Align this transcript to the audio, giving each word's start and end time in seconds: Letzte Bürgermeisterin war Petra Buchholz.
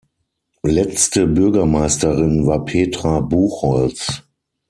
Letzte 0.65 1.27
Bürgermeisterin 1.27 2.47
war 2.47 2.65
Petra 2.65 3.19
Buchholz. 3.19 4.23